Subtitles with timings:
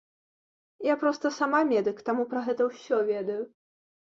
[0.91, 3.41] Я проста сама медык, таму пра гэта ўсё ведаю.